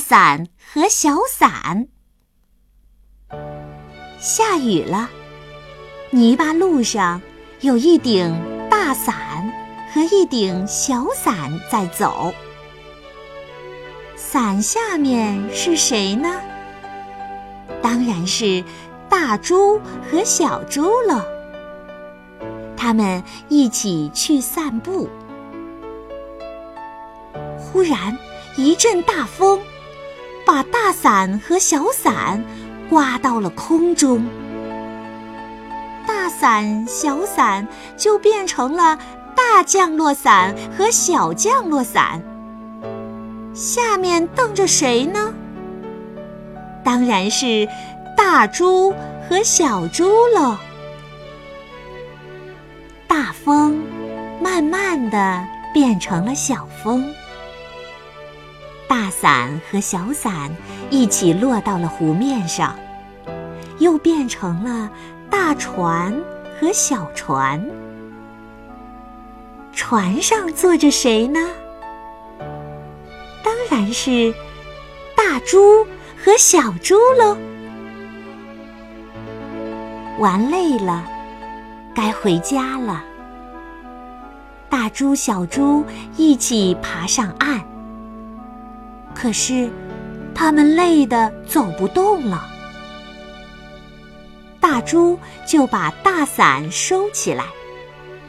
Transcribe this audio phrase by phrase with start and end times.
[0.00, 1.86] 伞和小伞。
[4.18, 5.08] 下雨了，
[6.10, 7.22] 泥巴路上
[7.60, 8.34] 有一顶
[8.68, 9.14] 大伞
[9.92, 12.34] 和一顶小伞在走。
[14.16, 16.40] 伞下面是谁呢？
[17.80, 18.64] 当然是
[19.08, 19.80] 大猪
[20.10, 21.24] 和小猪了。
[22.76, 25.08] 他们一起去散步。
[27.58, 28.16] 忽然
[28.56, 29.60] 一阵大风，
[30.92, 32.44] 伞和小伞
[32.88, 34.24] 刮到了空中。
[36.06, 38.98] 大伞、小伞就变成了
[39.36, 42.22] 大降落伞和小降落伞。
[43.54, 45.34] 下面瞪着谁呢？
[46.82, 47.68] 当然是
[48.16, 48.94] 大猪
[49.28, 50.58] 和小猪了。
[53.06, 53.82] 大风
[54.42, 57.12] 慢慢的变成了小风，
[58.90, 60.50] 大伞和小伞
[60.90, 62.74] 一起落到了湖面上，
[63.78, 64.90] 又变成了
[65.30, 66.12] 大船
[66.58, 67.64] 和小船。
[69.72, 71.38] 船上坐着谁呢？
[73.44, 74.34] 当然是
[75.16, 77.36] 大猪和小猪喽。
[80.18, 81.06] 玩累了。
[81.94, 83.04] 该回家了。
[84.68, 85.84] 大猪、小猪
[86.16, 87.60] 一起爬上岸，
[89.20, 89.68] 可是
[90.34, 92.46] 他们累得走不动了。
[94.58, 97.44] 大猪就把大伞收起来，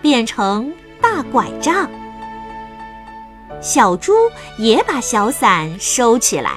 [0.00, 1.86] 变成大拐杖；
[3.60, 4.12] 小猪
[4.58, 6.56] 也把小伞收起来，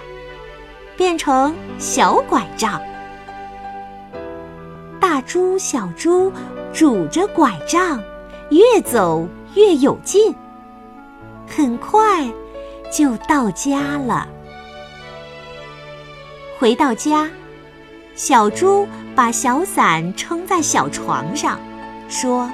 [0.98, 2.82] 变成小拐杖。
[5.00, 6.32] 大猪、小猪。
[6.73, 8.04] 拄着拐杖，
[8.50, 10.36] 越走越有劲。
[11.48, 12.30] 很快
[12.96, 14.26] 就到家了。
[16.58, 17.30] 回到家，
[18.16, 21.60] 小猪把小伞撑在小床上，
[22.08, 22.50] 说：“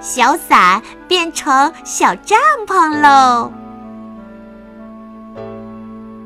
[0.00, 3.52] 小伞变成小帐篷喽。”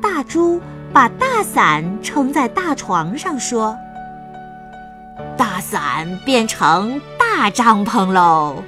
[0.01, 0.61] 大猪
[0.93, 3.77] 把大伞撑在大床上，说。
[5.37, 8.63] 大伞变成大帐篷喽！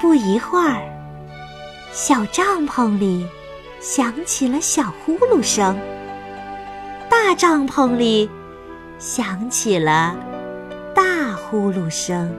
[0.00, 0.80] 不一会儿，
[2.02, 3.26] 小帐篷里
[3.78, 5.78] 响起了小呼噜声，
[7.10, 8.30] 大帐篷里
[8.98, 10.16] 响起了
[10.94, 12.34] 大呼噜声。